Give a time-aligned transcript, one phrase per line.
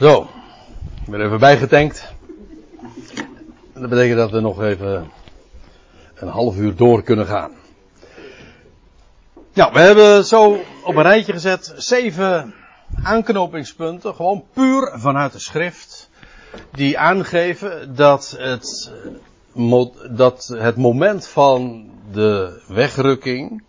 [0.00, 0.28] Zo,
[1.04, 2.12] ik ben even bijgetankt.
[3.72, 5.10] Dat betekent dat we nog even
[6.14, 7.50] een half uur door kunnen gaan.
[9.52, 12.54] Nou, we hebben zo op een rijtje gezet zeven
[13.02, 16.10] aanknopingspunten, gewoon puur vanuit de schrift,
[16.72, 18.92] die aangeven dat het,
[20.10, 23.62] dat het moment van de wegrukking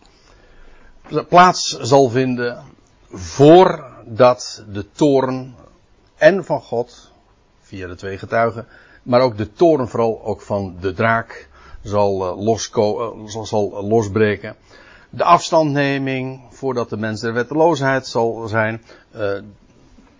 [1.29, 2.63] plaats zal vinden
[3.09, 5.55] voordat de toren
[6.21, 7.11] en van God,
[7.61, 8.67] via de twee getuigen,
[9.03, 11.49] maar ook de toren vooral ook van de draak
[11.83, 14.55] zal, uh, losko, uh, zal losbreken.
[15.09, 18.81] De afstandneming voordat de mens der wetteloosheid zal zijn.
[19.15, 19.19] Uh,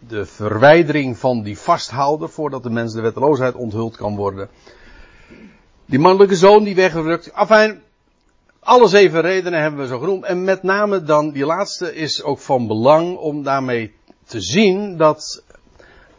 [0.07, 4.49] de verwijdering van die vasthouder voordat de mens de wetteloosheid onthuld kan worden.
[5.85, 7.33] Die mannelijke zoon die weggerukt.
[7.33, 7.81] Afijn,
[8.59, 10.23] alle zeven redenen hebben we zo genoemd.
[10.23, 13.93] En met name dan die laatste is ook van belang om daarmee
[14.25, 15.43] te zien dat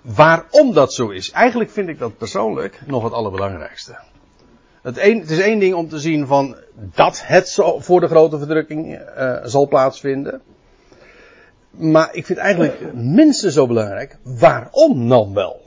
[0.02, 1.30] waarom dat zo is.
[1.30, 3.98] Eigenlijk vind ik dat persoonlijk nog het allerbelangrijkste.
[4.82, 8.08] Het, een, het is één ding om te zien van dat het zo voor de
[8.08, 10.40] grote verdrukking uh, zal plaatsvinden.
[11.70, 15.60] Maar ik vind eigenlijk minstens zo belangrijk, waarom dan wel?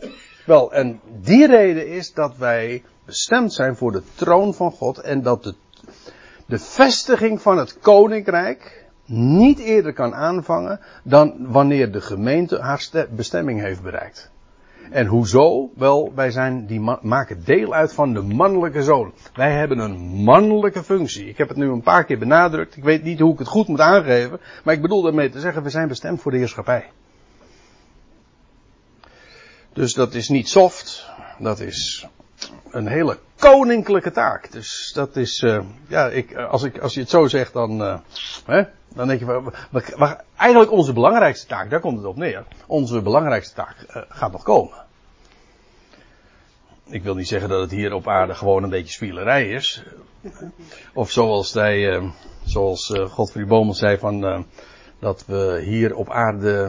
[0.45, 5.22] Wel, en die reden is dat wij bestemd zijn voor de troon van God en
[5.22, 5.53] dat de,
[6.45, 13.61] de vestiging van het koninkrijk niet eerder kan aanvangen dan wanneer de gemeente haar bestemming
[13.61, 14.31] heeft bereikt.
[14.92, 15.72] En hoezo?
[15.75, 19.14] Wel, wij zijn, die maken deel uit van de mannelijke zoon.
[19.33, 21.30] Wij hebben een mannelijke functie.
[21.30, 22.78] Ik heb het nu een paar keer benadrukt.
[22.78, 24.39] Ik weet niet hoe ik het goed moet aangeven.
[24.64, 26.89] Maar ik bedoel daarmee te zeggen, we zijn bestemd voor de heerschappij.
[29.73, 31.09] Dus dat is niet soft.
[31.39, 32.08] Dat is
[32.72, 34.52] een hele koninklijke taak.
[34.52, 37.97] Dus dat is, uh, ja, ik, als, ik, als je het zo zegt, dan, uh,
[38.45, 39.52] hè, dan denk je,
[40.36, 42.45] eigenlijk onze belangrijkste taak, daar komt het op neer.
[42.67, 43.75] Onze belangrijkste taak
[44.09, 44.83] gaat nog komen.
[46.86, 49.83] Ik wil niet zeggen dat het hier op aarde gewoon een beetje spielerij is.
[50.94, 52.02] Of zoals hij,
[52.43, 54.45] zoals Godfried Bomen zei van,
[54.99, 56.65] dat we hier op aarde,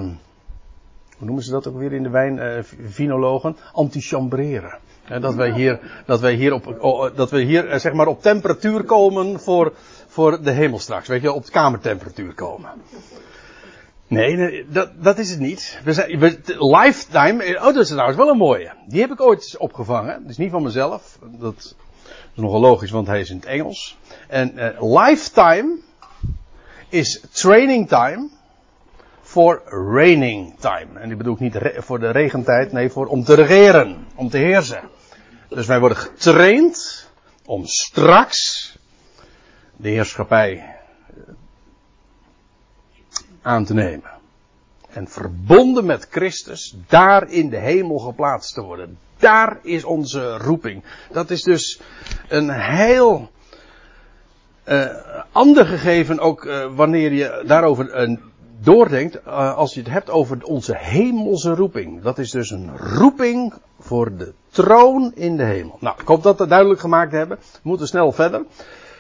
[1.17, 4.79] hoe noemen ze dat ook weer in de wijn, vinologen, antichambreren.
[5.21, 9.41] Dat wij hier, dat wij hier op, dat we hier zeg maar op temperatuur komen
[9.41, 9.73] voor,
[10.07, 11.09] voor de hemel straks.
[11.09, 12.71] Weet je, op kamertemperatuur komen.
[14.09, 15.81] Nee, dat, dat is het niet.
[15.85, 18.73] We zijn, lifetime, oh dat is trouwens wel een mooie.
[18.87, 20.21] Die heb ik ooit opgevangen.
[20.23, 21.19] Dat is niet van mezelf.
[21.23, 21.75] Dat is
[22.35, 23.99] nogal logisch, want hij is in het Engels.
[24.29, 25.77] En uh, lifetime
[26.89, 28.29] is training time
[29.21, 29.63] voor
[29.95, 31.01] raining time.
[31.01, 34.39] En die bedoel ik niet voor de regentijd, nee, voor om te regeren, om te
[34.39, 34.81] heersen.
[35.49, 37.09] Dus wij worden getraind
[37.45, 38.73] om straks
[39.77, 40.77] de heerschappij
[43.43, 44.11] aan te nemen.
[44.91, 48.99] En verbonden met Christus, daar in de hemel geplaatst te worden.
[49.19, 50.85] Daar is onze roeping.
[51.13, 51.81] Dat is dus
[52.29, 53.31] een heel
[54.69, 54.87] uh,
[55.33, 58.19] ander gegeven ook uh, wanneer je daarover uh,
[58.61, 62.03] doordenkt, als je het hebt over onze hemelse roeping.
[62.03, 65.77] Dat is dus een roeping voor de troon in de hemel.
[65.81, 67.39] Nou, ik hoop dat we duidelijk gemaakt hebben.
[67.53, 68.45] We moeten snel verder.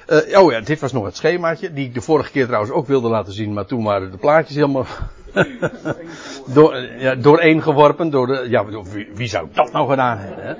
[0.09, 2.87] Uh, oh ja, dit was nog het schemaatje, die ik de vorige keer trouwens ook
[2.87, 4.87] wilde laten zien, maar toen waren de plaatjes helemaal
[6.55, 8.11] door, ja, dooreengeworpen.
[8.11, 10.45] Door de, ja, wie, wie zou dat nou gedaan hebben?
[10.47, 10.55] Hè?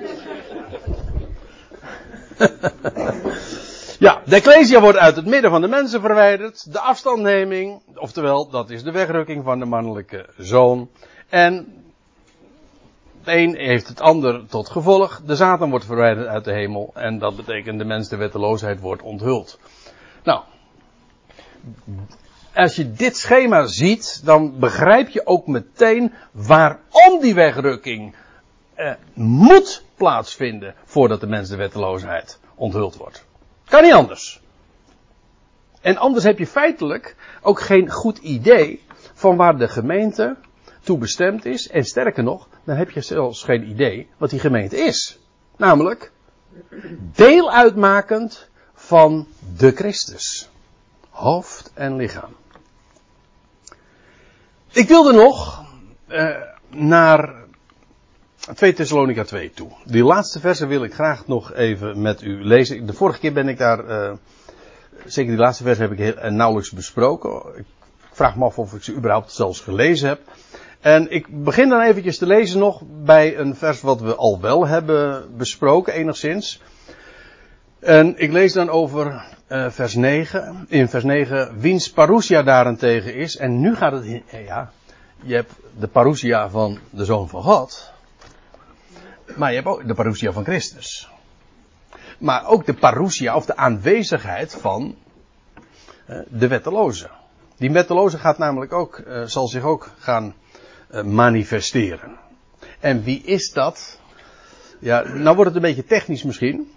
[4.07, 6.73] ja, de Ecclesia wordt uit het midden van de mensen verwijderd.
[6.73, 10.89] De afstandneming, oftewel, dat is de wegrukking van de mannelijke zoon.
[11.29, 11.67] En
[13.27, 15.21] het een heeft het ander tot gevolg.
[15.25, 16.91] De Satan wordt verwijderd uit de hemel.
[16.95, 19.59] En dat betekent de mens de wetteloosheid wordt onthuld.
[20.25, 20.43] Nou.
[22.55, 28.15] Als je dit schema ziet, dan begrijp je ook meteen waarom die wegrukking
[28.75, 33.27] eh, moet plaatsvinden voordat de mens de wetteloosheid onthuld wordt.
[33.65, 34.41] Kan niet anders.
[35.81, 40.37] En anders heb je feitelijk ook geen goed idee van waar de gemeente
[40.83, 41.69] toe bestemd is.
[41.69, 45.19] En sterker nog, dan heb je zelfs geen idee wat die gemeente is.
[45.57, 46.13] Namelijk,
[47.15, 49.27] deel uitmakend van
[49.57, 50.51] de Christus.
[51.11, 52.37] Hoofd en lichaam.
[54.73, 55.65] Ik wilde nog
[56.09, 56.37] uh,
[56.69, 57.35] naar
[58.55, 59.71] 2 Thessalonica 2 toe.
[59.85, 62.87] Die laatste versen wil ik graag nog even met u lezen.
[62.87, 64.13] De vorige keer ben ik daar, uh,
[65.05, 67.43] zeker die laatste versen heb ik heel, uh, nauwelijks besproken.
[67.57, 67.65] Ik
[68.13, 70.21] vraag me af of ik ze überhaupt zelfs gelezen heb.
[70.81, 74.67] En ik begin dan eventjes te lezen nog bij een vers wat we al wel
[74.67, 76.61] hebben besproken, enigszins.
[77.79, 80.67] En ik lees dan over uh, vers 9.
[80.69, 83.37] In vers 9, wiens parousia daarentegen is.
[83.37, 84.71] En nu gaat het, ja,
[85.23, 87.93] je hebt de parousia van de Zoon van God.
[89.37, 91.09] Maar je hebt ook de parousia van Christus.
[92.19, 94.95] Maar ook de parousia of de aanwezigheid van
[96.09, 97.11] uh, de wetteloze.
[97.57, 100.35] Die wetteloze gaat namelijk ook, zal zich ook gaan
[101.05, 102.19] manifesteren.
[102.81, 104.01] En wie is dat?
[104.79, 106.71] Ja, nou wordt het een beetje technisch misschien.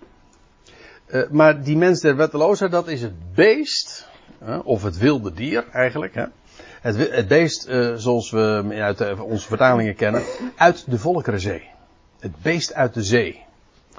[1.31, 4.07] maar die mens der wetteloosheid, dat is het beest,
[4.63, 6.15] of het wilde dier eigenlijk.
[6.15, 6.25] Hè?
[6.81, 10.23] Het, beest, uh, zoals we uit onze vertalingen kennen,
[10.55, 11.63] uit de Volkerenzee.
[12.19, 13.43] Het beest uit de zee.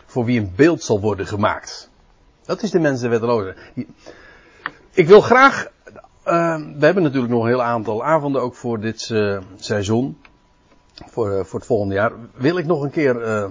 [0.07, 1.91] Voor wie een beeld zal worden gemaakt.
[2.45, 3.57] Dat is de mens der wetteloze.
[4.91, 5.67] Ik wil graag,
[6.27, 10.19] uh, we hebben natuurlijk nog een heel aantal avonden ook voor dit uh, seizoen.
[11.07, 12.13] Voor, voor het volgende jaar.
[12.35, 13.51] Wil ik nog een keer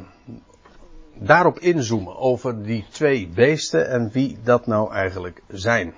[1.13, 2.18] daarop inzoomen.
[2.18, 5.94] Over die twee beesten en wie dat nou eigenlijk zijn.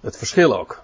[0.00, 0.82] Het verschil ook.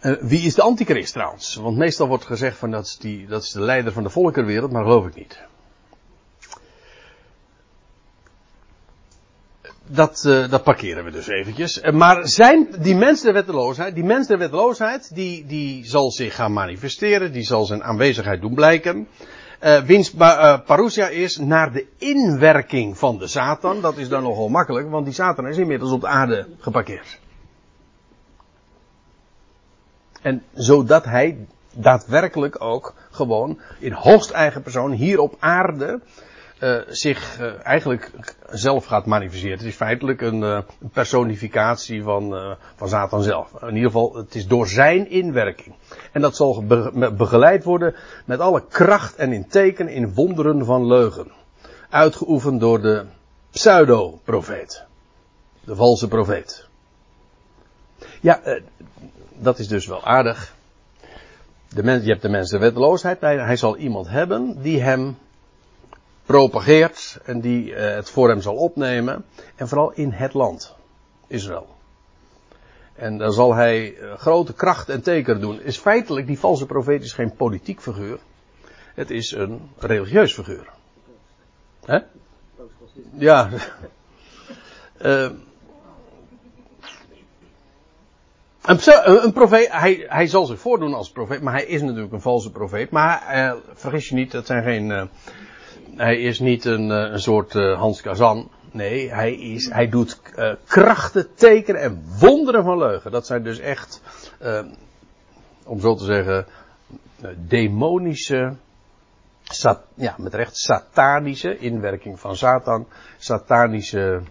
[0.00, 1.54] Wie is de antichrist trouwens?
[1.54, 4.72] Want meestal wordt gezegd van dat is, die, dat is de leider van de volkerenwereld,
[4.72, 5.40] maar geloof ik niet.
[9.90, 11.82] Dat, uh, dat parkeren we dus eventjes.
[11.82, 16.34] Uh, maar zijn die mens der wetteloosheid, die mens der wetteloosheid, die, die zal zich
[16.34, 19.08] gaan manifesteren, die zal zijn aanwezigheid doen blijken.
[19.64, 20.10] Uh, wiens
[20.66, 23.80] parousia is naar de inwerking van de Satan.
[23.80, 27.18] Dat is dan nogal makkelijk, want die Satan is inmiddels op de aarde geparkeerd.
[30.22, 36.00] En zodat hij daadwerkelijk ook gewoon in hoogst eigen persoon hier op aarde
[36.60, 38.10] uh, zich uh, eigenlijk
[38.50, 39.58] zelf gaat manifesteren.
[39.58, 40.58] Het is feitelijk een, uh,
[40.92, 43.62] personificatie van, van Satan zelf.
[43.62, 45.74] In ieder geval, het is door zijn inwerking.
[46.12, 47.94] En dat zal be begeleid worden
[48.24, 51.32] met alle kracht en in teken, in wonderen van leugen.
[51.90, 53.04] Uitgeoefend door de
[53.50, 54.84] pseudo-profeet.
[55.64, 56.66] De valse profeet.
[58.20, 58.40] Ja,
[59.34, 60.54] dat is dus wel aardig.
[61.68, 63.20] De je hebt de mens de wetteloosheid.
[63.20, 65.16] Hij, hij zal iemand hebben die hem
[66.28, 69.24] propageert en die uh, het voor hem zal opnemen.
[69.56, 70.74] En vooral in het land,
[71.26, 71.76] Israël.
[72.94, 75.60] En dan zal hij uh, grote kracht en teken doen.
[75.60, 78.18] Is feitelijk, die valse profeet is geen politiek figuur.
[78.94, 80.68] Het is een religieus figuur.
[81.84, 81.98] Hè?
[83.12, 83.48] Ja.
[85.02, 85.30] Uh,
[88.62, 88.78] Een,
[89.24, 92.50] een profeet, hij, hij zal zich voordoen als profeet, maar hij is natuurlijk een valse
[92.50, 92.90] profeet.
[92.90, 95.10] Maar vergis je niet, dat zijn geen,
[95.98, 98.50] hij is niet een, uh, een soort Hans Kazan.
[98.70, 100.20] Nee, hij, is, hij doet
[100.66, 103.10] krachten, tekenen en wonderen van leugen.
[103.10, 104.02] Dat zijn dus echt,
[105.64, 106.46] om zo te zeggen,
[107.36, 108.56] demonische,
[109.42, 112.86] sat, ja, met recht satanische inwerking van Satan,
[113.18, 114.22] satanische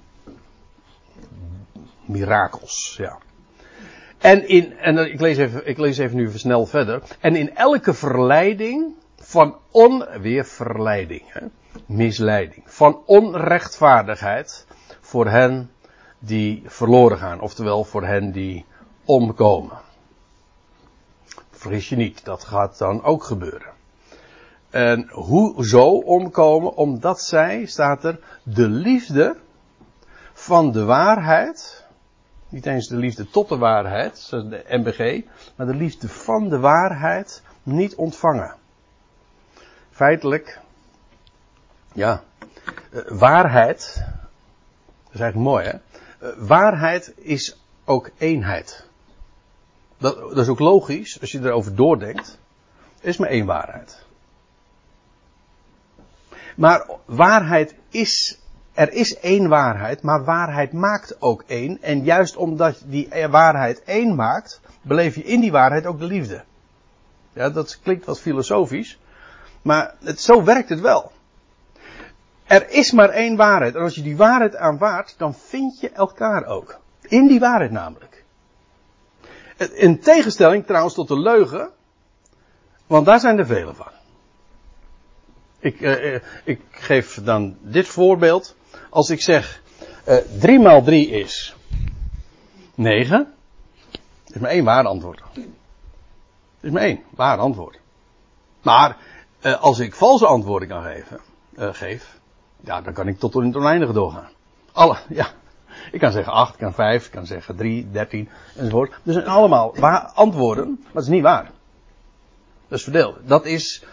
[2.05, 3.17] mirakels, ja.
[4.17, 7.01] En in, en ik lees even, ik lees even nu snel verder.
[7.19, 8.93] En in elke verleiding
[9.27, 11.49] van on, weer verleiding,
[11.85, 14.67] misleiding, van onrechtvaardigheid
[15.01, 15.71] voor hen
[16.19, 18.65] die verloren gaan, oftewel voor hen die
[19.05, 19.77] omkomen.
[21.51, 23.71] Vergis je niet, dat gaat dan ook gebeuren.
[24.69, 26.75] En hoezo omkomen?
[26.75, 29.37] Omdat zij, staat er, de liefde
[30.33, 31.85] van de waarheid,
[32.49, 35.25] niet eens de liefde tot de waarheid, de MBG,
[35.55, 38.55] maar de liefde van de waarheid niet ontvangen.
[39.97, 40.59] Feitelijk,
[41.93, 42.23] ja,
[42.91, 43.93] eh, waarheid,
[45.03, 45.71] dat is eigenlijk mooi hè.
[45.71, 48.85] Eh, waarheid is ook eenheid.
[49.97, 52.37] Dat, dat is ook logisch als je erover doordenkt.
[52.99, 54.05] Is maar één waarheid.
[56.55, 58.39] Maar waarheid is
[58.73, 61.81] er is één waarheid, maar waarheid maakt ook één.
[61.81, 66.43] En juist omdat die waarheid één maakt, beleef je in die waarheid ook de liefde.
[67.33, 68.99] Ja, dat klinkt wat filosofisch,
[69.67, 71.11] maar het, zo werkt het wel.
[72.43, 73.75] Er is maar één waarheid.
[73.75, 76.79] En als je die waarheid aanvaardt, dan vind je elkaar ook.
[77.01, 78.23] In die waarheid namelijk.
[79.73, 81.69] In tegenstelling trouwens tot de leugen,
[82.87, 83.91] want daar zijn er vele van.
[85.59, 88.55] Ik, uh, ik geef dan dit voorbeeld.
[88.89, 89.61] Als ik zeg,
[90.07, 91.55] uh, 3 maal 3 is
[92.75, 93.33] 9.
[94.27, 95.21] is maar één waar antwoord.
[96.59, 97.79] is maar één waar antwoord.
[98.61, 98.97] Maar
[99.47, 101.19] uh, als ik valse antwoorden kan geven,
[101.55, 102.19] uh, geef,
[102.59, 104.29] ja, dan kan ik tot in het oneindige doorgaan.
[104.71, 105.27] Alle, ja.
[105.91, 108.99] Ik kan zeggen 8, ik kan 5, ik kan zeggen 3, 13 enzovoort.
[109.03, 111.51] Dus zijn allemaal waar, antwoorden, maar dat is niet waar.
[112.67, 113.17] Dat is verdeeld.
[113.23, 113.83] Dat is,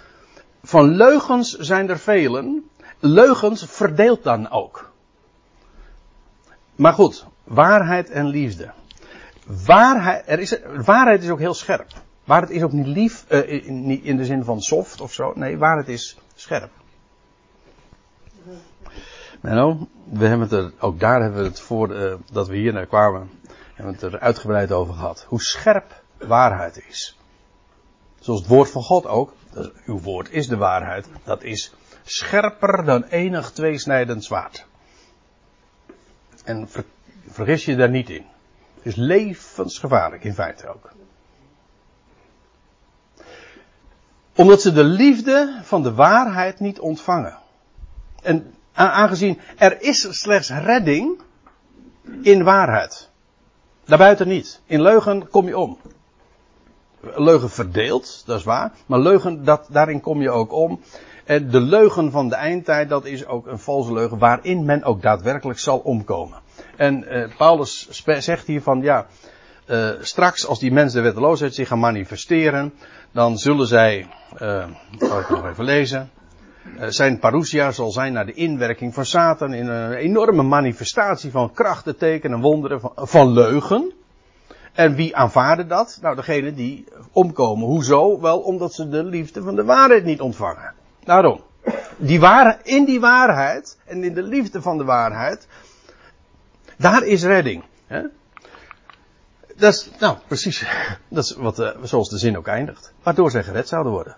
[0.62, 2.70] van leugens zijn er velen.
[2.98, 4.90] Leugens verdeelt dan ook.
[6.74, 8.70] Maar goed, waarheid en liefde.
[9.66, 11.92] Waarheid, er is, waarheid is ook heel scherp.
[12.24, 15.32] Waarheid is ook niet lief, uh, in, in de zin van soft of zo.
[15.34, 16.70] Nee, waarheid is scherp.
[19.40, 22.72] Nou, we hebben het er, ook daar hebben we het voor uh, dat we hier
[22.72, 23.30] naar kwamen,
[23.74, 25.24] hebben we het er uitgebreid over gehad.
[25.28, 27.18] Hoe scherp waarheid is.
[28.20, 29.32] Zoals het woord van God ook.
[29.86, 31.08] Uw woord is de waarheid.
[31.24, 34.66] Dat is scherper dan enig tweesnijdend zwaard.
[36.44, 36.84] En ver,
[37.28, 38.24] vergis je daar niet in.
[38.76, 40.92] Het is levensgevaarlijk in feite ook.
[44.36, 47.38] Omdat ze de liefde van de waarheid niet ontvangen.
[48.22, 51.20] En aangezien er is slechts redding
[52.22, 53.10] in waarheid.
[53.84, 54.60] Daarbuiten niet.
[54.66, 55.78] In leugen kom je om.
[57.00, 58.72] Leugen verdeelt, dat is waar.
[58.86, 60.80] Maar leugen, dat, daarin kom je ook om.
[61.24, 65.02] En de leugen van de eindtijd, dat is ook een valse leugen waarin men ook
[65.02, 66.38] daadwerkelijk zal omkomen.
[66.76, 69.06] En uh, Paulus zegt hier van, ja,
[69.66, 72.72] uh, straks als die mensen de wetteloosheid zich gaan manifesteren,
[73.12, 74.06] dan zullen zij,
[74.42, 74.66] uh,
[74.98, 76.10] zal ik nog even lezen,
[76.78, 81.52] uh, zijn parousia zal zijn naar de inwerking van Satan in een enorme manifestatie van
[81.52, 83.92] krachten, tekenen, wonderen, van, leugen.
[84.72, 85.98] En wie aanvaarden dat?
[86.02, 87.66] Nou, degene die omkomen.
[87.66, 88.20] Hoezo?
[88.20, 90.74] Wel omdat ze de liefde van de waarheid niet ontvangen.
[91.04, 91.40] Daarom.
[91.96, 92.20] Die
[92.62, 95.48] in die waarheid en in de liefde van de waarheid,
[96.76, 97.64] daar is redding.
[97.86, 98.02] Hè?
[99.56, 100.64] Dat is, nou, precies.
[101.08, 102.92] Dat is wat, uh, zoals de zin ook eindigt.
[103.02, 104.16] Waardoor zij gered zouden worden.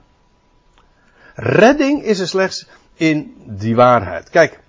[1.34, 4.30] Redding is er slechts in die waarheid.
[4.30, 4.60] Kijk,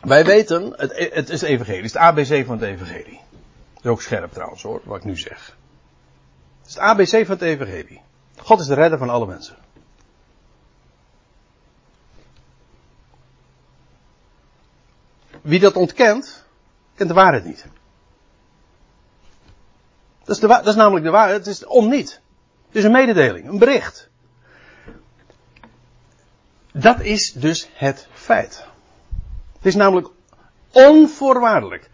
[0.00, 3.20] wij weten, het, het is evangelie, het is het ABC van het evangelie.
[3.74, 5.56] Dat is ook scherp trouwens hoor, wat ik nu zeg.
[6.58, 8.00] Het is het ABC van het evangelie.
[8.36, 9.56] God is de redder van alle mensen.
[15.40, 16.44] Wie dat ontkent,
[16.94, 17.66] kent de waarheid niet.
[20.24, 21.36] Dat is, dat namelijk de waarheid.
[21.36, 22.20] Het is om niet.
[22.66, 24.08] Het is een mededeling, een bericht.
[26.72, 28.66] Dat is dus het feit.
[29.56, 30.08] Het is namelijk
[30.72, 31.90] onvoorwaardelijk.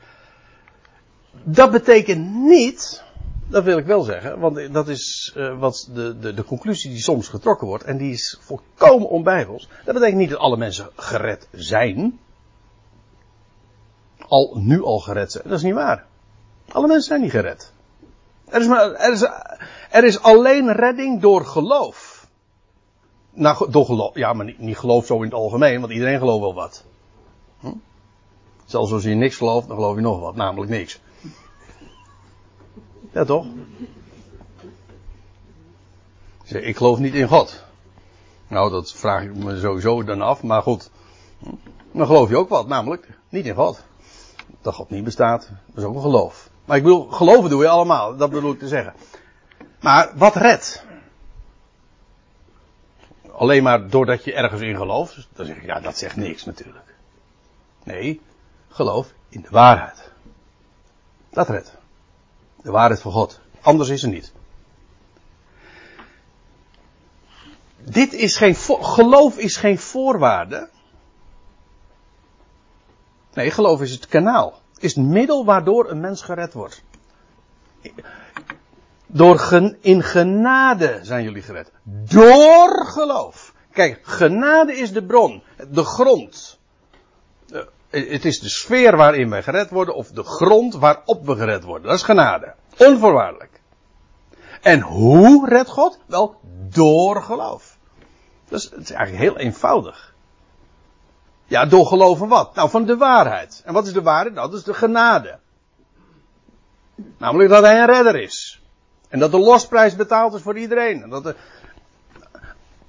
[1.33, 3.03] Dat betekent niet,
[3.47, 7.03] dat wil ik wel zeggen, want dat is uh, wat de, de, de conclusie die
[7.03, 9.69] soms getrokken wordt, en die is volkomen onbijbels.
[9.85, 12.19] Dat betekent niet dat alle mensen gered zijn.
[14.19, 15.45] Al, nu al gered zijn.
[15.49, 16.07] Dat is niet waar.
[16.69, 17.73] Alle mensen zijn niet gered.
[18.51, 19.29] Er is, er is,
[19.91, 22.29] er is alleen redding door geloof.
[23.33, 24.15] Nou, door geloof.
[24.15, 26.85] Ja, maar niet, niet geloof zo in het algemeen, want iedereen gelooft wel wat.
[27.61, 27.73] Hm?
[28.65, 31.01] Zelfs als je niks gelooft, dan geloof je nog wat, namelijk niks.
[33.13, 33.47] Ja, toch?
[36.45, 37.65] Ik geloof niet in God.
[38.49, 40.91] Nou, dat vraag ik me sowieso dan af, maar goed.
[41.93, 43.83] Dan geloof je ook wat, namelijk niet in God.
[44.61, 46.50] Dat God niet bestaat, dat is ook een geloof.
[46.71, 48.95] Maar ik bedoel, geloven doe je allemaal, dat bedoel ik te zeggen.
[49.81, 50.85] Maar wat redt?
[53.33, 56.95] Alleen maar doordat je ergens in gelooft, dan zeg ik, ja, dat zegt niks natuurlijk.
[57.83, 58.21] Nee,
[58.69, 60.11] geloof in de waarheid.
[61.31, 61.77] Dat redt.
[62.63, 63.41] De waarheid van God.
[63.61, 64.33] Anders is er niet.
[67.79, 70.69] Dit is geen, geloof is geen voorwaarde.
[73.33, 76.83] Nee, geloof is het kanaal is het middel waardoor een mens gered wordt.
[79.07, 81.71] Door gen, in genade zijn jullie gered.
[81.85, 83.55] Door geloof.
[83.73, 86.59] Kijk, genade is de bron, de grond.
[87.51, 91.65] Eh, het is de sfeer waarin wij gered worden, of de grond waarop we gered
[91.65, 91.89] worden.
[91.89, 92.55] Dat is genade.
[92.77, 93.61] Onvoorwaardelijk.
[94.61, 95.99] En hoe redt God?
[96.07, 96.37] Wel,
[96.69, 97.79] door geloof.
[98.49, 100.10] Het is eigenlijk heel eenvoudig.
[101.51, 102.55] Ja, door geloven wat?
[102.55, 103.63] Nou, van de waarheid.
[103.65, 104.35] En wat is de waarheid?
[104.35, 105.39] Nou, dat is de genade.
[107.19, 108.63] Namelijk dat hij een redder is.
[109.09, 111.03] En dat de losprijs betaald is voor iedereen.
[111.03, 111.37] En dat de...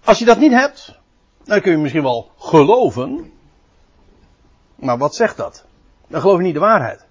[0.04, 1.00] Als je dat niet hebt,
[1.44, 3.34] dan kun je misschien wel geloven.
[4.76, 5.66] Maar wat zegt dat?
[6.08, 7.06] Dan geloof je niet de waarheid.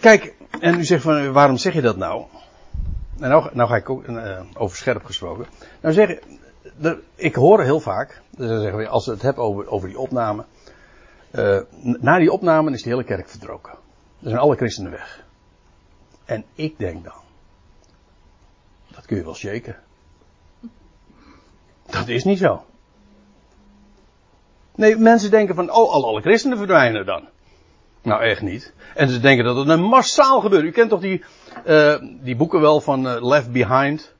[0.00, 2.24] Kijk, en u zegt van, waarom zeg je dat nou?
[3.20, 5.46] En nou, nou ga ik ook uh, over scherp gesproken.
[5.80, 6.18] Nou zeg,
[7.14, 10.44] ik hoor heel vaak, dus zeggen we, als we het hebben over, over die opname.
[11.30, 13.72] Uh, na die opname is de hele kerk verdroken.
[14.22, 15.24] Er zijn alle christenen weg.
[16.24, 17.20] En ik denk dan.
[18.88, 19.76] Dat kun je wel shaken.
[21.86, 22.64] Dat is niet zo.
[24.74, 27.28] Nee, mensen denken van, oh, alle, alle christenen verdwijnen dan.
[28.02, 28.72] Nou, echt niet.
[28.94, 30.64] En ze denken dat het een massaal gebeurt.
[30.64, 31.24] U kent toch die,
[31.66, 34.14] uh, die boeken wel van uh, Left Behind?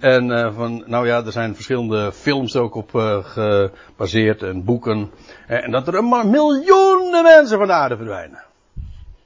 [0.00, 5.10] En uh, van, nou ja, er zijn verschillende films ook op uh, gebaseerd en boeken.
[5.46, 8.42] En dat er maar miljoenen mensen van de aarde verdwijnen.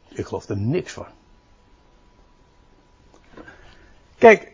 [0.08, 1.06] Ik geloof er niks van.
[4.18, 4.52] Kijk,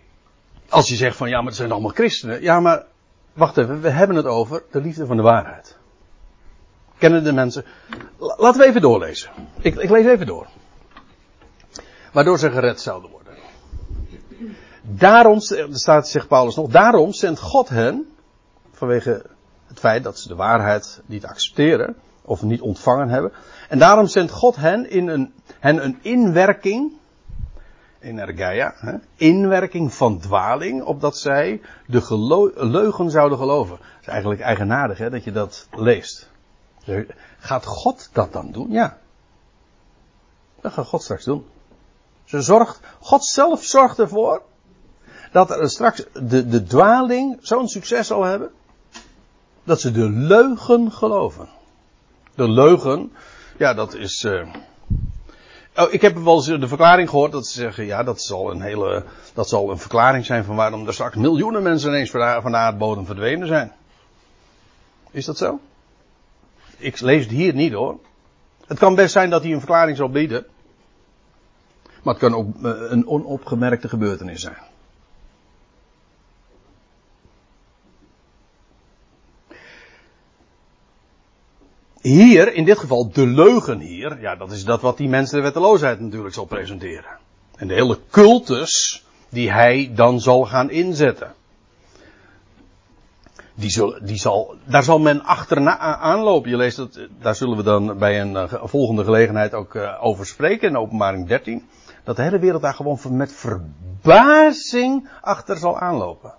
[0.68, 2.42] als je zegt van ja, maar het zijn allemaal christenen.
[2.42, 2.84] Ja, maar
[3.32, 5.76] wacht even, we hebben het over de liefde van de waarheid.
[6.98, 7.64] Kennen de mensen.
[8.18, 9.30] Laten we even doorlezen.
[9.60, 10.46] Ik, ik lees even door.
[12.12, 13.19] Waardoor ze gered zouden worden.
[14.82, 18.08] Daarom, staat, zegt Paulus nog, daarom zendt God hen,
[18.72, 19.24] vanwege
[19.66, 23.32] het feit dat ze de waarheid niet accepteren, of niet ontvangen hebben.
[23.68, 26.92] En daarom zendt God hen in een, hen een inwerking,
[27.98, 33.76] energia, hè, inwerking van dwaling, opdat zij de leugen zouden geloven.
[33.76, 36.28] Dat is eigenlijk eigenaardig hè, dat je dat leest.
[37.38, 38.70] Gaat God dat dan doen?
[38.70, 38.98] Ja.
[40.60, 41.46] Dat gaat God straks doen.
[42.24, 44.42] Ze zorgt, God zelf zorgt ervoor
[45.32, 48.50] dat er straks de, de dwaling zo'n succes zal hebben.
[49.64, 51.48] Dat ze de leugen geloven.
[52.34, 53.12] De leugen,
[53.56, 54.24] ja, dat is.
[54.24, 54.54] Uh...
[55.76, 58.60] Oh, ik heb wel eens de verklaring gehoord dat ze zeggen: ja, dat zal een
[58.60, 59.04] hele.
[59.34, 63.06] Dat zal een verklaring zijn van waarom er straks miljoenen mensen ineens van de aardbodem
[63.06, 63.72] verdwenen zijn.
[65.10, 65.60] Is dat zo?
[66.76, 67.98] Ik lees het hier niet hoor.
[68.66, 70.46] Het kan best zijn dat hij een verklaring zal bieden.
[72.02, 74.69] Maar het kan ook eh, een onopgemerkte gebeurtenis zijn.
[82.00, 85.42] Hier, in dit geval, de leugen hier, ja, dat is dat wat die mensen de
[85.42, 87.18] wetteloosheid natuurlijk zal presenteren.
[87.56, 91.34] En de hele cultus die hij dan zal gaan inzetten.
[93.54, 96.50] Die zal, die zal, daar zal men achterna aanlopen.
[96.50, 100.26] Je leest dat, daar zullen we dan bij een uh, volgende gelegenheid ook uh, over
[100.26, 101.68] spreken in openbaring 13.
[102.04, 106.34] Dat de hele wereld daar gewoon met verbazing achter zal aanlopen.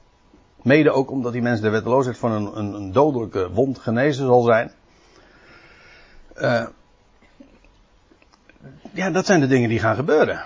[0.62, 4.42] Mede ook omdat die mensen de wetteloosheid van een, een, een dodelijke wond genezen zal
[4.42, 4.72] zijn.
[6.42, 6.66] Uh,
[8.94, 10.44] ja, dat zijn de dingen die gaan gebeuren.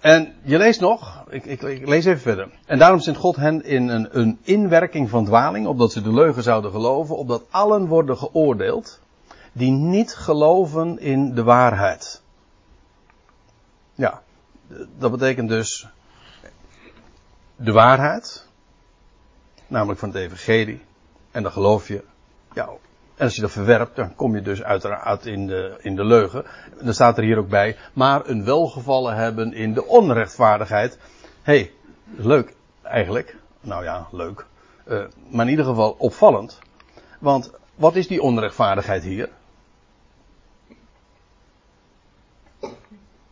[0.00, 2.48] En je leest nog, ik, ik, lees even verder.
[2.66, 6.42] En daarom zendt God hen in een, een inwerking van dwaling, opdat ze de leugen
[6.42, 9.00] zouden geloven, opdat allen worden geoordeeld
[9.52, 12.22] die niet geloven in de waarheid.
[13.94, 14.22] Ja,
[14.98, 15.88] dat betekent dus
[17.56, 18.46] de waarheid,
[19.66, 20.82] namelijk van het evangelie,
[21.30, 22.04] en dan geloof je
[22.52, 22.68] ja,
[23.20, 26.44] en als je dat verwerpt, dan kom je dus uiteraard in de, in de leugen.
[26.82, 30.98] Dan staat er hier ook bij, maar een welgevallen hebben in de onrechtvaardigheid.
[31.42, 31.72] Hé, hey,
[32.16, 33.36] leuk eigenlijk.
[33.60, 34.46] Nou ja, leuk.
[34.86, 36.58] Uh, maar in ieder geval opvallend.
[37.18, 39.28] Want wat is die onrechtvaardigheid hier?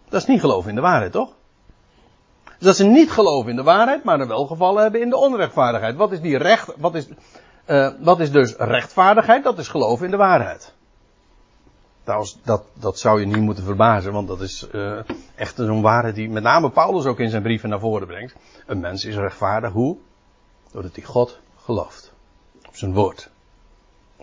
[0.08, 1.32] Dat is niet geloven in de waarheid, toch?
[2.58, 5.96] Dat ze niet geloven in de waarheid, maar een welgevallen hebben in de onrechtvaardigheid.
[5.96, 7.08] Wat is die recht, wat is,
[7.68, 9.44] uh, wat is dus rechtvaardigheid?
[9.44, 10.74] Dat is geloven in de waarheid.
[12.02, 14.98] Trouwens, dat, dat zou je niet moeten verbazen, want dat is uh,
[15.34, 18.34] echt zo'n waarheid die met name Paulus ook in zijn brieven naar voren brengt.
[18.66, 19.96] Een mens is rechtvaardig, hoe?
[20.72, 22.12] Doordat hij God gelooft.
[22.68, 23.30] Op zijn woord.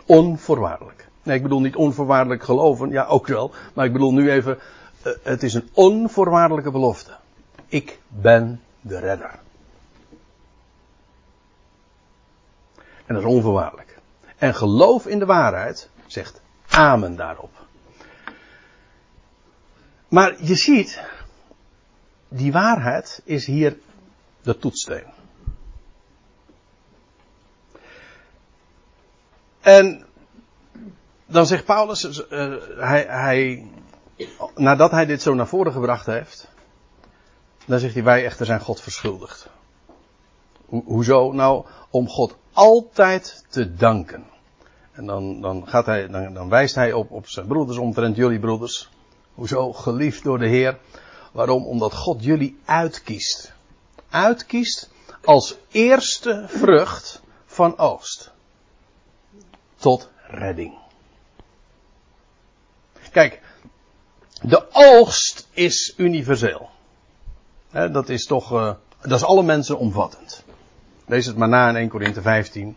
[0.05, 1.07] Onvoorwaardelijk.
[1.23, 4.57] Nee, ik bedoel niet onvoorwaardelijk geloven, ja ook wel, maar ik bedoel nu even,
[5.03, 7.11] uh, het is een onvoorwaardelijke belofte.
[7.67, 9.39] Ik ben de redder.
[13.05, 13.97] En dat is onvoorwaardelijk.
[14.37, 17.65] En geloof in de waarheid zegt amen daarop.
[20.07, 21.01] Maar je ziet,
[22.27, 23.77] die waarheid is hier
[24.41, 25.13] de toetssteen.
[29.61, 30.05] En
[31.25, 33.69] dan zegt Paulus, uh, hij, hij,
[34.55, 36.49] nadat hij dit zo naar voren gebracht heeft,
[37.65, 39.49] dan zegt hij, wij echter zijn God verschuldigd.
[40.69, 41.31] Ho hoezo?
[41.31, 44.25] Nou, om God altijd te danken.
[44.91, 48.39] En dan, dan, gaat hij, dan, dan wijst hij op, op zijn broeders omtrent jullie
[48.39, 48.89] broeders.
[49.33, 50.77] Hoezo geliefd door de Heer?
[51.31, 51.65] Waarom?
[51.65, 53.53] Omdat God jullie uitkiest.
[54.09, 54.89] Uitkiest
[55.23, 58.31] als eerste vrucht van oogst.
[59.75, 60.77] Tot redding.
[63.11, 63.41] Kijk,
[64.41, 66.69] de oogst is universeel.
[67.71, 70.44] dat is toch, uh, dat is alle mensen omvattend.
[71.05, 72.75] Lees het maar na in 1 Korinthe 15.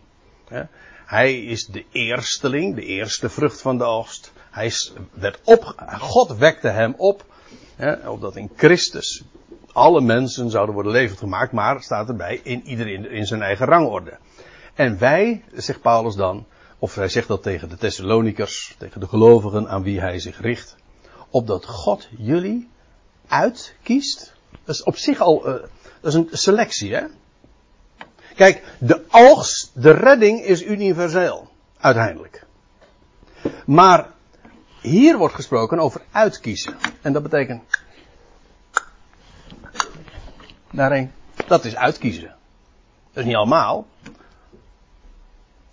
[1.05, 4.31] Hij is de eersteling, de eerste vrucht van de oogst.
[4.49, 4.73] Hij
[5.13, 7.25] werd op, God wekte hem op,
[8.05, 9.23] opdat in Christus
[9.71, 14.17] alle mensen zouden worden levend gemaakt, maar staat erbij, in iedereen in zijn eigen rangorde.
[14.73, 16.45] En wij, zegt Paulus dan,
[16.79, 20.75] of hij zegt dat tegen de Thessalonikers, tegen de gelovigen aan wie hij zich richt,
[21.29, 22.69] opdat God jullie
[23.27, 24.33] uitkiest.
[24.65, 25.69] Dat is op zich al, uh, dat
[26.01, 27.03] is een selectie, hè?
[28.39, 31.47] Kijk, de oogst, de redding is universeel.
[31.79, 32.45] Uiteindelijk.
[33.65, 34.09] Maar
[34.81, 36.75] hier wordt gesproken over uitkiezen.
[37.01, 37.63] En dat betekent
[40.71, 41.11] Daarheen.
[41.47, 42.35] Dat is uitkiezen.
[43.11, 43.87] Dat is niet allemaal.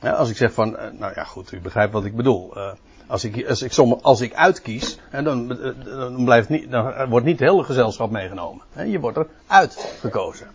[0.00, 2.57] Als ik zeg van, eh, nou ja goed, u begrijpt wat ik bedoel.
[2.57, 2.72] Uh,
[3.07, 7.09] als ik, als ik, som, als ik uitkies, hè, dan, eh, dan, blijft niet, dan
[7.09, 8.64] wordt niet het hele gezelschap meegenomen.
[8.72, 10.46] Hè, je wordt er uitgekozen.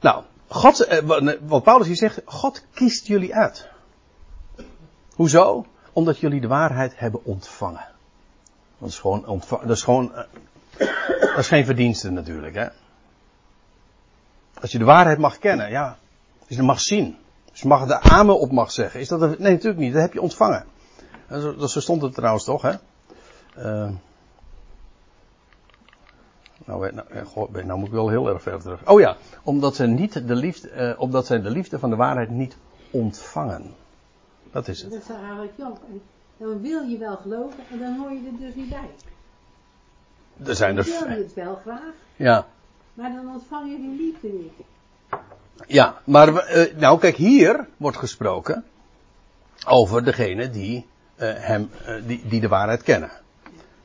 [0.00, 1.02] Nou, God,
[1.46, 3.68] wat Paulus hier zegt, God kiest jullie uit.
[5.14, 5.66] Hoezo?
[5.92, 7.86] Omdat jullie de waarheid hebben ontvangen.
[8.78, 10.12] Dat is gewoon, dat is gewoon,
[11.18, 12.68] dat is geen verdienste natuurlijk, hè.
[14.60, 15.98] Als je de waarheid mag kennen, ja,
[16.48, 17.16] als je mag zien,
[17.50, 20.12] als je mag de amen op mag zeggen, is dat nee natuurlijk niet, dat heb
[20.12, 20.64] je ontvangen.
[21.28, 22.72] Dat, zo stond het trouwens toch, hè.
[23.58, 23.90] Uh,
[26.64, 28.88] nou, nou, nou, moet ik wel heel erg ver terug.
[28.88, 32.30] Oh ja, omdat zij, niet de liefde, uh, omdat zij de liefde van de waarheid
[32.30, 32.56] niet
[32.90, 33.74] ontvangen.
[34.50, 34.90] Dat is het.
[34.90, 35.78] Dat is eigenlijk jammer.
[36.36, 38.90] Dan wil je wel geloven en dan hoor je er dus niet bij.
[40.46, 40.84] Er zijn er.
[40.84, 41.92] Dan wil je het wel graag.
[42.16, 42.46] Ja.
[42.94, 44.66] Maar dan ontvang je die liefde niet.
[45.66, 48.64] Ja, maar uh, nou kijk, hier wordt gesproken
[49.66, 51.70] over degene die, hem,
[52.06, 53.10] die, die de waarheid kennen.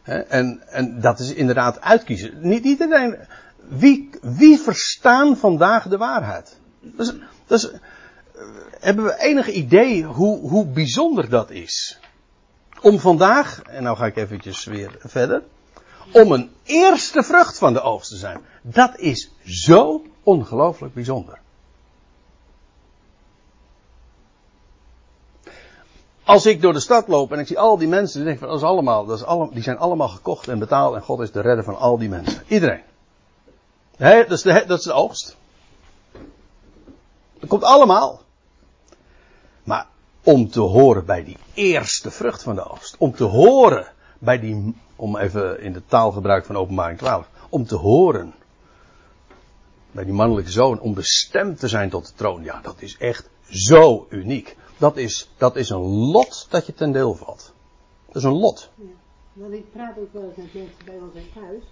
[0.09, 2.33] En, en dat is inderdaad uitkiezen.
[2.41, 3.17] Niet iedereen.
[3.67, 6.59] Wie, wie verstaan vandaag de waarheid?
[7.47, 7.69] Dus,
[8.79, 11.99] hebben we enig idee hoe, hoe bijzonder dat is?
[12.81, 15.43] Om vandaag, en nou ga ik eventjes weer verder
[16.11, 18.41] om een eerste vrucht van de oogst te zijn.
[18.61, 21.39] Dat is zo ongelooflijk bijzonder.
[26.29, 28.47] Als ik door de stad loop en ik zie al die mensen, dan denk van,
[28.47, 31.31] dat is allemaal, dat is allemaal, die zijn allemaal gekocht en betaald en God is
[31.31, 32.43] de redder van al die mensen.
[32.47, 32.81] Iedereen.
[33.97, 35.37] dat, is de, dat is de oogst.
[37.39, 38.21] Dat komt allemaal.
[39.63, 39.87] Maar
[40.23, 43.87] om te horen bij die eerste vrucht van de oogst, om te horen
[44.19, 48.33] bij die om even in de taalgebruik van openbaring 12, om te horen
[49.91, 52.43] bij die mannelijke zoon, om bestemd te zijn tot de troon.
[52.43, 54.57] Ja, dat is echt zo uniek.
[54.79, 57.53] Dat is, dat is een lot dat je ten deel valt.
[58.05, 58.69] Dat is een lot.
[58.75, 58.85] Ja,
[59.33, 61.63] want ik praat ook wel eens met mensen bij ons in huis.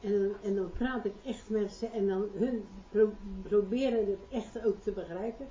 [0.00, 2.64] En, en dan praat ik echt met ze en dan hun
[3.42, 5.46] proberen het echt ook te begrijpen.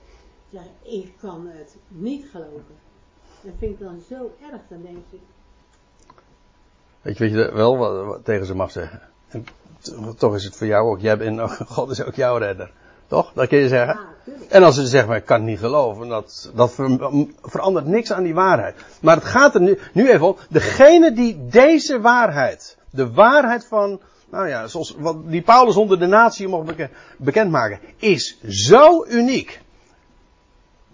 [0.51, 2.75] Zeggen, ik kan het niet geloven.
[3.41, 4.61] Dat vind ik dan zo erg.
[4.69, 5.19] Dan denk ik,
[7.01, 9.01] Weet je wat je wel wat, tegen ze mag zeggen?
[9.27, 9.45] En
[10.17, 10.99] toch is het voor jou ook.
[10.99, 11.41] Jij bent,
[11.75, 12.71] God is ook jouw redder.
[13.07, 13.33] Toch?
[13.33, 14.12] Dat kun je zeggen.
[14.49, 16.73] En als ze zeggen, maar ik kan het niet geloven, dat, dat
[17.41, 18.75] verandert niks aan die waarheid.
[19.01, 23.99] Maar het gaat er nu, nu even om, degene die deze waarheid, de waarheid van,
[24.29, 26.75] nou ja, zoals wat die Paulus onder de natie mocht
[27.17, 29.61] bekendmaken, is zo uniek.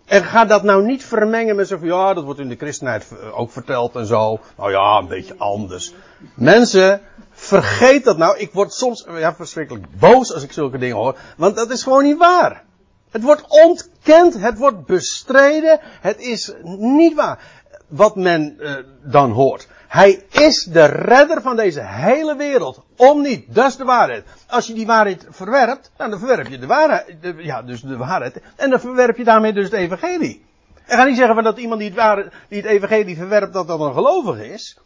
[0.06, 3.08] En ga dat nou niet vermengen met zo van, ja, dat wordt in de christenheid
[3.34, 4.40] ook verteld en zo.
[4.58, 5.94] Nou ja, een beetje anders.
[6.36, 8.38] Mensen, vergeet dat nou.
[8.38, 11.18] Ik word soms, ja, verschrikkelijk boos als ik zulke dingen hoor.
[11.38, 12.64] Want dat is gewoon niet waar.
[13.10, 15.80] Het wordt ontkend, het wordt bestreden.
[15.82, 17.40] Het is niet waar.
[17.88, 19.68] Wat men uh, dan hoort.
[19.88, 22.84] Hij is de redder van deze hele wereld.
[22.96, 23.56] Om niet.
[23.56, 24.26] Dat is de waarheid.
[24.48, 27.18] Als je die waarheid verwerpt, nou, dan verwerp je de waarheid.
[27.38, 28.42] ja, dus de waarheid.
[28.56, 30.46] En dan verwerp je daarmee dus het evangelie.
[30.86, 33.80] En ga niet zeggen van dat iemand die het, die het evangelie verwerpt, dat dat
[33.80, 34.78] een gelovige is.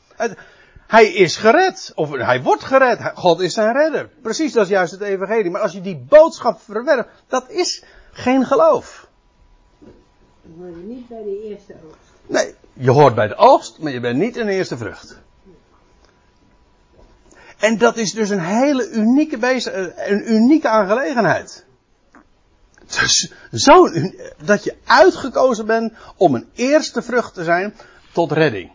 [0.88, 1.92] hij is gered.
[1.96, 3.12] Of hij wordt gered.
[3.16, 4.10] God is zijn redder.
[4.22, 5.52] Precies, dat is juist het evangelie.
[5.52, 7.84] Maar als je die boodschap verwerpt, dat is
[8.14, 9.08] geen geloof.
[10.42, 12.12] Dan hoor je niet bij de eerste oogst.
[12.28, 15.18] Nee, je hoort bij de oogst, maar je bent niet de eerste vrucht.
[17.58, 21.66] En dat is dus een hele unieke, bezig, een unieke aangelegenheid.
[22.86, 23.90] Dus zo,
[24.46, 27.76] dat je uitgekozen bent om een eerste vrucht te zijn
[28.14, 28.72] tot redding.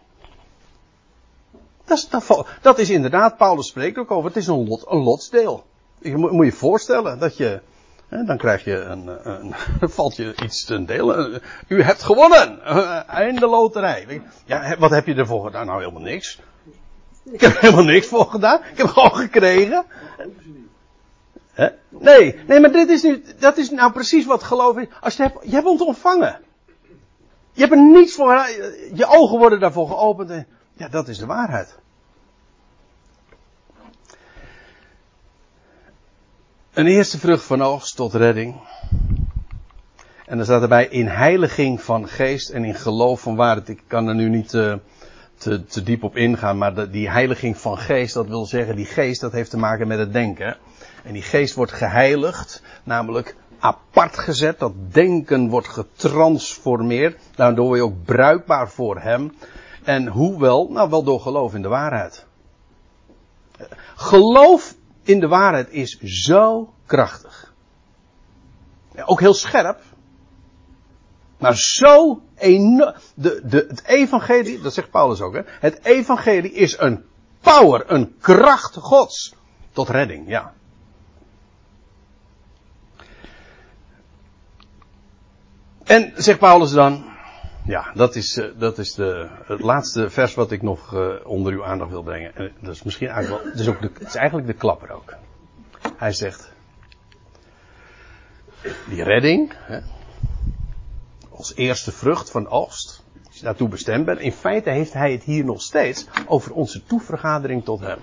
[1.84, 5.02] Dat is, dat, dat is inderdaad, Paulus spreekt ook over, het is een, lot, een
[5.02, 5.64] lotsdeel.
[5.98, 7.60] Je moet, moet je voorstellen dat je
[8.08, 9.54] dan krijg je een, een,
[9.90, 11.40] valt je iets ten deel.
[11.68, 12.64] U hebt gewonnen!
[13.06, 14.22] Einde loterij.
[14.44, 15.66] Ja, wat heb je ervoor gedaan?
[15.66, 16.40] Nou, helemaal niks.
[17.32, 18.60] Ik heb er helemaal niks voor gedaan.
[18.72, 19.84] Ik heb gewoon gekregen.
[21.88, 24.86] Nee, nee, maar dit is nu, dat is nou precies wat geloof is.
[25.00, 26.40] Als je hebt, je hebt ontvangen.
[27.52, 28.32] Je hebt er niets voor,
[28.94, 30.44] je ogen worden daarvoor geopend.
[30.72, 31.78] Ja, dat is de waarheid.
[36.78, 38.56] Een eerste vrucht van oogst tot redding.
[40.26, 43.68] En dan staat erbij in heiliging van geest en in geloof van waarheid.
[43.68, 44.74] Ik kan er nu niet uh,
[45.38, 49.20] te, te, diep op ingaan, maar die heiliging van geest, dat wil zeggen, die geest,
[49.20, 50.56] dat heeft te maken met het denken.
[51.04, 54.58] En die geest wordt geheiligd, namelijk apart gezet.
[54.58, 57.20] Dat denken wordt getransformeerd.
[57.34, 59.34] Daardoor word je ook bruikbaar voor hem.
[59.84, 60.68] En hoe wel?
[60.70, 62.26] Nou, wel door geloof in de waarheid.
[63.94, 64.76] Geloof
[65.08, 67.54] in de waarheid is zo krachtig.
[69.04, 69.82] Ook heel scherp.
[71.38, 72.94] Maar zo enorm.
[73.14, 75.40] De, de, het evangelie, dat zegt Paulus ook, hè.
[75.44, 77.04] Het evangelie is een
[77.40, 79.34] power, een kracht gods.
[79.72, 80.54] Tot redding, ja.
[85.84, 87.04] En zegt Paulus dan,
[87.68, 91.52] ja, dat is, eh, dat is de, het laatste vers wat ik nog uh, onder
[91.52, 92.34] uw aandacht wil brengen.
[92.34, 94.90] En dat is misschien eigenlijk wel, het is, ook de, het is eigenlijk de klapper
[94.90, 95.14] ook.
[95.96, 96.52] Hij zegt,
[98.88, 99.80] die redding, hè,
[101.30, 105.22] als eerste vrucht van oogst, als je daartoe bestemd bent, in feite heeft hij het
[105.22, 107.98] hier nog steeds over onze toevergadering tot hem.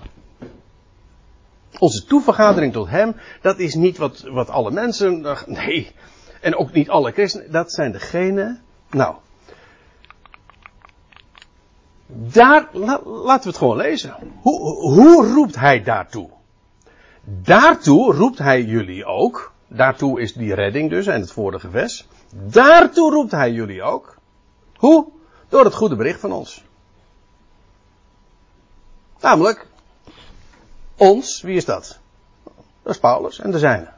[1.78, 5.92] Onze toevergadering tot hem, dat is niet wat, wat alle mensen, nee,
[6.40, 9.16] en ook niet alle christenen, dat zijn degenen, nou,
[12.06, 14.14] daar, la, laten we het gewoon lezen.
[14.40, 16.28] Hoe, hoe roept hij daartoe?
[17.24, 19.52] Daartoe roept hij jullie ook.
[19.68, 22.06] Daartoe is die redding dus en het vorige vers.
[22.30, 24.16] Daartoe roept hij jullie ook.
[24.76, 25.06] Hoe?
[25.48, 26.64] Door het goede bericht van ons.
[29.20, 29.66] Namelijk,
[30.96, 31.98] ons, wie is dat?
[32.82, 33.88] Dat is Paulus en de zijne.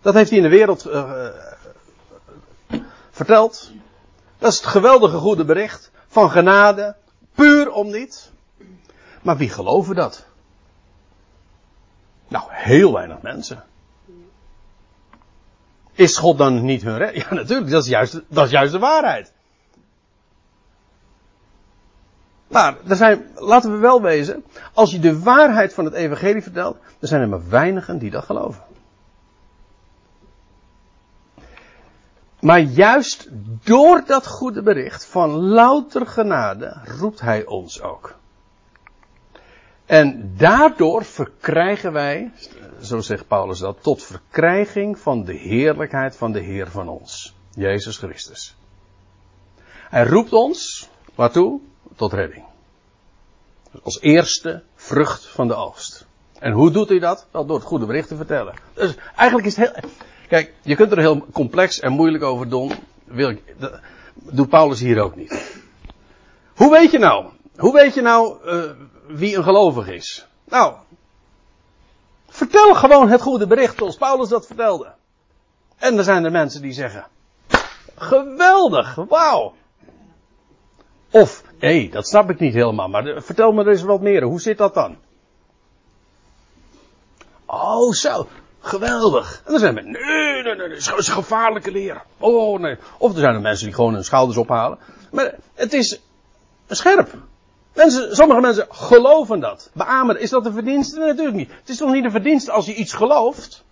[0.00, 1.26] Dat heeft hij in de wereld uh,
[3.10, 3.70] verteld.
[4.38, 6.96] Dat is het geweldige goede bericht van genade,
[7.34, 8.30] puur om niet.
[9.22, 10.26] Maar wie geloven dat?
[12.28, 13.64] Nou, heel weinig mensen.
[15.92, 17.14] Is God dan niet hun red?
[17.22, 19.32] Ja, natuurlijk, dat is juist, dat is juist de waarheid.
[22.48, 26.76] Maar er zijn, laten we wel wezen, als je de waarheid van het evangelie vertelt,
[27.00, 28.62] er zijn er maar weinigen die dat geloven.
[32.44, 33.28] Maar juist
[33.62, 38.14] door dat goede bericht van louter genade roept hij ons ook.
[39.86, 42.32] En daardoor verkrijgen wij,
[42.80, 47.96] zo zegt Paulus dat, tot verkrijging van de heerlijkheid van de Heer van ons, Jezus
[47.96, 48.56] Christus.
[49.88, 51.60] Hij roept ons, waartoe?
[51.96, 52.44] Tot redding.
[53.82, 56.06] Als eerste vrucht van de oogst.
[56.38, 57.26] En hoe doet hij dat?
[57.30, 58.54] Wel door het goede bericht te vertellen.
[58.74, 59.90] Dus eigenlijk is het heel,
[60.34, 62.72] Kijk, je kunt er heel complex en moeilijk over doen.
[63.04, 63.80] Wil dat
[64.14, 65.60] doet Paulus hier ook niet.
[66.54, 67.26] Hoe weet je nou?
[67.56, 68.70] Hoe weet je nou uh,
[69.06, 70.26] wie een gelovig is?
[70.44, 70.74] Nou,
[72.28, 74.92] vertel gewoon het goede bericht zoals Paulus dat vertelde.
[75.76, 77.06] En er zijn er mensen die zeggen:
[77.96, 79.54] geweldig, wauw.
[81.10, 84.22] Of, hé, hey, dat snap ik niet helemaal, maar vertel me er eens wat meer.
[84.22, 84.96] Hoe zit dat dan?
[87.46, 88.26] Oh, zo.
[88.64, 89.42] Geweldig.
[89.44, 92.02] En dan zijn mensen, nee, nee, nee, het is gevaarlijke leer.
[92.18, 92.76] Oh, nee.
[92.98, 94.78] Of er zijn er mensen die gewoon hun schouders ophalen.
[95.10, 96.00] Maar het is
[96.68, 97.14] scherp.
[97.74, 99.70] Mensen, sommige mensen geloven dat.
[99.74, 100.98] Beamen, is dat een verdienste?
[100.98, 101.50] Nee, natuurlijk niet.
[101.50, 103.64] Het is toch niet een verdienste als je iets gelooft?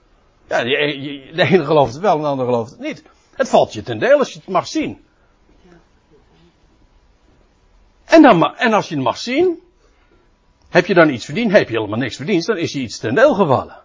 [0.49, 0.77] Ja, de
[1.33, 3.03] ene gelooft het wel de ander gelooft het niet.
[3.35, 5.05] Het valt je ten deel als je het mag zien.
[8.05, 9.61] En, dan, en als je het mag zien,
[10.69, 11.53] heb je dan iets verdiend?
[11.53, 13.82] Heb je helemaal niks verdiend, dan is je iets ten deel gevallen.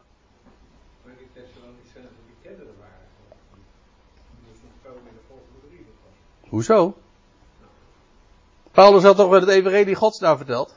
[6.50, 6.98] Hoezo?
[8.72, 10.76] Paulus had toch met het evangelie gods daar verteld?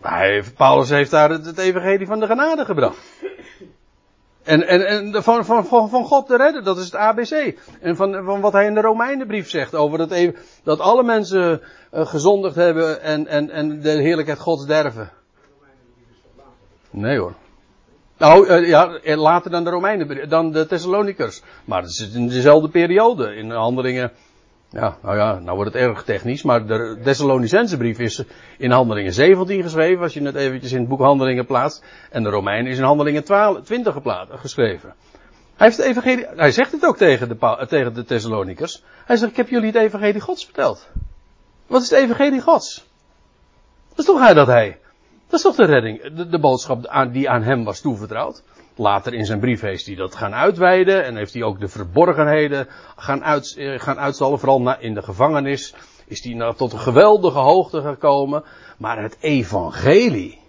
[0.00, 2.98] Maar Paulus heeft daar het, evangelie van de genade gebracht.
[4.42, 7.58] En, en, en van, van, van, God te redden, dat is het ABC.
[7.80, 11.60] En van, van wat hij in de Romeinenbrief zegt over dat, dat alle mensen
[11.92, 15.10] uh, gezondigd hebben en, en, en de heerlijkheid Gods derven.
[16.90, 17.34] Nee hoor.
[18.20, 21.42] Nou, uh, ja, later dan de Romeinen, dan de Thessalonikers.
[21.64, 23.34] Maar het is in dezelfde periode.
[23.34, 24.12] In handelingen,
[24.70, 28.24] ja, nou ja, nou wordt het erg technisch, maar de Thessalonicense brief is
[28.58, 31.84] in handelingen 17 geschreven, als je het eventjes in het boek handelingen plaatst.
[32.10, 34.94] En de Romeinen is in handelingen 12, 20 geplaatst, geschreven.
[35.56, 38.82] Hij, heeft de evangelie, hij zegt het ook tegen de, tegen de Thessalonikers.
[39.04, 40.88] Hij zegt, ik heb jullie het evangelie gods verteld.
[41.66, 42.86] Wat is het evangelie gods?
[43.88, 44.78] Dat is toch hij dat hij
[45.30, 48.42] dat is toch de redding, de, boodschap die aan hem was toevertrouwd.
[48.74, 52.68] Later in zijn brief heeft hij dat gaan uitweiden en heeft hij ook de verborgenheden
[52.96, 54.38] gaan, uit, eh, gaan uitstallen.
[54.38, 55.74] Vooral in de gevangenis
[56.06, 58.44] is hij nou tot een geweldige hoogte gekomen.
[58.78, 60.40] Maar het evangelie,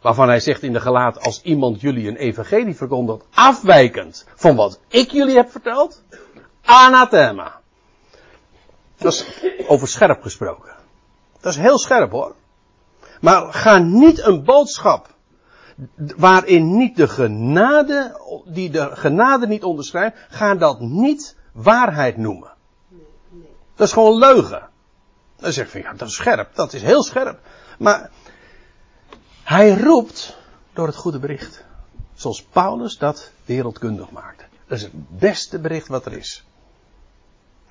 [0.00, 4.80] waarvan hij zegt in de gelaat, als iemand jullie een evangelie verkondigt, afwijkend van wat
[4.88, 6.02] ik jullie heb verteld,
[6.64, 7.60] anathema.
[8.96, 9.26] Dat is
[9.66, 10.72] over scherp gesproken.
[11.40, 12.34] Dat is heel scherp hoor.
[13.24, 15.14] Maar ga niet een boodschap
[16.16, 22.52] waarin niet de genade, die de genade niet onderschrijft, ga dat niet waarheid noemen.
[23.74, 24.68] Dat is gewoon leugen.
[25.36, 27.38] Dan zeg van ja, dat is scherp, dat is heel scherp.
[27.78, 28.10] Maar
[29.42, 30.36] hij roept
[30.72, 31.64] door het goede bericht.
[32.14, 34.44] Zoals Paulus dat wereldkundig maakte.
[34.66, 36.44] Dat is het beste bericht wat er is.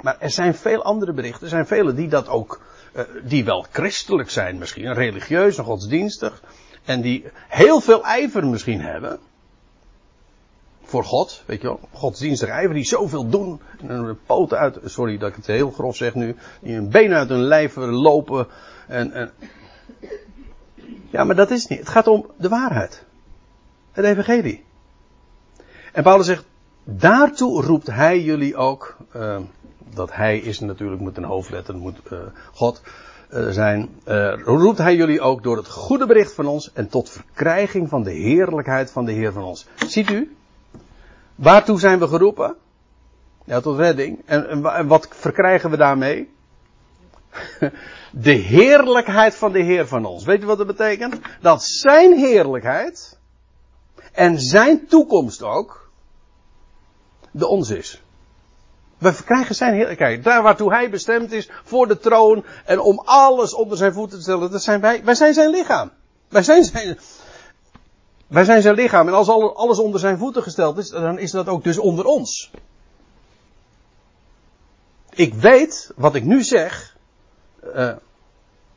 [0.02, 1.44] Maar er zijn veel andere berichten.
[1.44, 2.62] Er zijn vele die dat ook,
[3.24, 6.44] die wel christelijk zijn misschien, religieus en godsdienstig.
[6.86, 9.20] En die heel veel ijver misschien hebben.
[10.84, 11.80] Voor God, weet je wel.
[11.92, 13.62] Godsdienstig ijver, die zoveel doen.
[13.82, 16.36] En een poten uit, sorry dat ik het heel grof zeg nu.
[16.62, 18.48] Die een been uit hun lijf lopen.
[18.88, 19.32] En, en.
[21.10, 21.80] Ja, maar dat is niet.
[21.80, 23.06] Het gaat om de waarheid.
[23.92, 24.64] Het evangelie.
[25.92, 26.46] En Paulus zegt,
[26.84, 28.98] daartoe roept hij jullie ook.
[29.16, 29.40] Uh,
[29.94, 32.20] dat hij is natuurlijk met een hoofdletter, moet uh,
[32.54, 32.82] God
[33.30, 33.90] uh, zijn.
[34.08, 38.04] Uh, roept hij jullie ook door het goede bericht van ons en tot verkrijging van
[38.04, 39.66] de heerlijkheid van de Heer van ons.
[39.88, 40.36] Ziet u?
[41.36, 42.56] Waartoe zijn we geroepen?
[43.46, 44.22] Ja, tot redding.
[44.26, 46.30] En, en wat verkrijgen we daarmee?
[48.12, 50.24] De heerlijkheid van de Heer van ons.
[50.24, 51.20] Weet u wat dat betekent?
[51.42, 53.20] Dat zijn heerlijkheid
[54.12, 55.92] en zijn toekomst ook
[57.32, 58.03] de ons is.
[59.04, 60.24] We krijgen zijn heerlijkheid.
[60.24, 64.24] Daar waartoe hij bestemd is voor de troon en om alles onder zijn voeten te
[64.24, 64.52] stellen.
[64.52, 65.04] Dat zijn wij.
[65.04, 65.92] Wij zijn zijn lichaam.
[66.30, 66.98] Wij zijn zijn,
[68.28, 69.08] wij zijn zijn lichaam.
[69.08, 72.52] En als alles onder zijn voeten gesteld is, dan is dat ook dus onder ons.
[75.10, 76.96] Ik weet wat ik nu zeg.
[77.64, 78.00] Uh, daar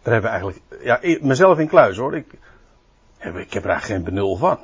[0.02, 0.60] hebben we eigenlijk.
[0.82, 2.16] Ja, mezelf in kluis hoor.
[2.16, 2.32] Ik,
[3.18, 4.58] ik heb er eigenlijk geen benul van.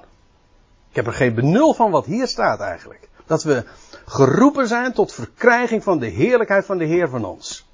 [0.90, 3.08] Ik heb er geen benul van wat hier staat eigenlijk.
[3.32, 3.64] Dat we
[4.06, 7.66] geroepen zijn tot verkrijging van de heerlijkheid van de Heer van ons.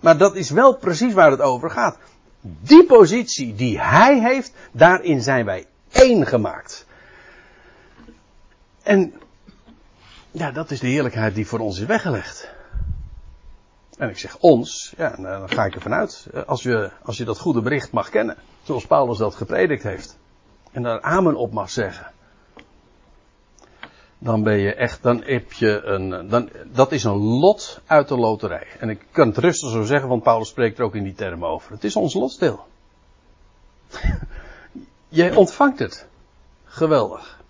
[0.00, 1.98] Maar dat is wel precies waar het over gaat.
[2.40, 6.86] Die positie die Hij heeft, daarin zijn wij één gemaakt.
[8.82, 9.12] En
[10.30, 12.48] ja, dat is de heerlijkheid die voor ons is weggelegd.
[13.96, 16.26] En ik zeg ons, ja, dan ga ik ervan uit.
[16.46, 18.36] Als je, als je dat goede bericht mag kennen.
[18.62, 20.18] Zoals Paulus dat gepredikt heeft.
[20.72, 22.12] En daar amen op mag zeggen
[24.22, 28.16] dan ben je echt, dan heb je een, dan, dat is een lot uit de
[28.16, 28.66] loterij.
[28.78, 31.48] En ik kan het rustig zo zeggen, want Paulus spreekt er ook in die termen
[31.48, 31.72] over.
[31.72, 32.66] Het is ons lotsdeel.
[35.08, 36.06] je ontvangt het.
[36.64, 37.40] Geweldig.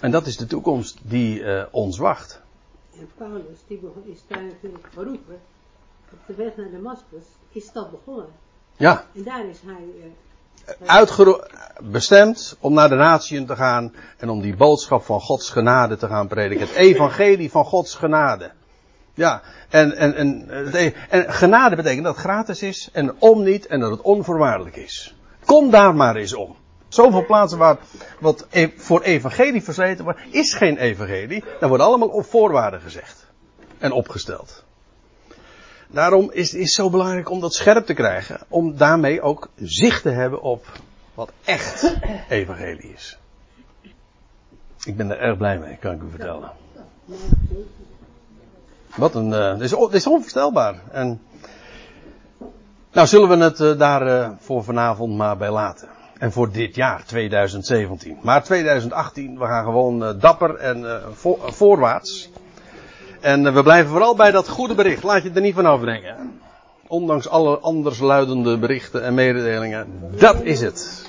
[0.00, 2.42] En dat is de toekomst die uh, ons wacht.
[2.98, 5.40] En Paulus, die is daar natuurlijk geroepen.
[6.12, 8.28] Op de weg naar Damascus is dat begonnen.
[8.76, 9.06] Ja.
[9.14, 10.04] En daar is hij uh,
[11.82, 16.06] bestemd om naar de natieën te gaan en om die boodschap van Gods genade te
[16.06, 16.66] gaan prediken.
[16.66, 18.50] Het evangelie van Gods genade.
[19.14, 23.66] Ja, en, en, en, e- en genade betekent dat het gratis is en om niet
[23.66, 25.14] en dat het onvoorwaardelijk is.
[25.44, 26.56] Kom daar maar eens om.
[26.88, 27.76] Zoveel plaatsen waar
[28.20, 31.44] wat e- voor evangelie versleten wordt, is geen evangelie.
[31.60, 33.26] Daar worden allemaal op voorwaarden gezegd
[33.78, 34.64] en opgesteld.
[35.94, 38.40] Daarom is het zo belangrijk om dat scherp te krijgen.
[38.48, 40.66] Om daarmee ook zicht te hebben op
[41.14, 41.96] wat echt
[42.28, 43.18] evangelie is.
[44.84, 46.50] Ik ben er erg blij mee, kan ik u vertellen.
[48.96, 50.82] Wat een, uh, dit, is, dit is onvoorstelbaar.
[50.90, 51.22] En,
[52.92, 55.88] nou zullen we het uh, daar uh, voor vanavond maar bij laten.
[56.18, 58.18] En voor dit jaar, 2017.
[58.22, 62.30] Maar 2018, we gaan gewoon dapper en vo voorwaarts.
[63.24, 65.02] En we blijven vooral bij dat goede bericht.
[65.02, 66.40] Laat je er niet van afbrengen.
[66.86, 69.86] Ondanks alle anders luidende berichten en mededelingen.
[70.18, 71.03] Dat is het.